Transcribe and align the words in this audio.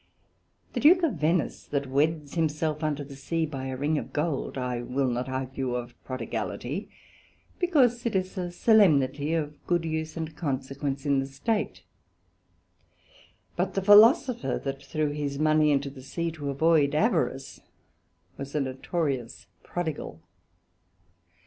The 0.73 0.79
Duke 0.79 1.03
of 1.03 1.13
Venice, 1.13 1.63
that 1.67 1.85
weds 1.85 2.33
himself 2.33 2.83
unto 2.83 3.03
the 3.03 3.15
Sea 3.15 3.45
by 3.45 3.67
a 3.67 3.77
Ring 3.77 3.99
of 3.99 4.11
Gold, 4.11 4.57
I 4.57 4.81
will 4.81 5.07
not 5.11 5.29
argue 5.29 5.75
of 5.75 5.93
prodigality, 6.05 6.89
because 7.59 8.03
it 8.07 8.15
is 8.15 8.35
a 8.35 8.51
solemnity 8.51 9.35
of 9.35 9.63
good 9.67 9.85
use 9.85 10.17
and 10.17 10.35
consequence 10.35 11.05
in 11.05 11.19
the 11.19 11.27
State: 11.27 11.83
but 13.55 13.75
the 13.75 13.81
Philosopher 13.83 14.59
that 14.63 14.81
threw 14.81 15.11
his 15.11 15.37
money 15.37 15.69
into 15.69 15.91
the 15.91 16.01
Sea 16.01 16.31
to 16.31 16.49
avoid 16.49 16.95
Avarice, 16.95 17.61
was 18.39 18.55
a 18.55 18.59
notorious 18.59 19.45
prodigal. 19.61 20.19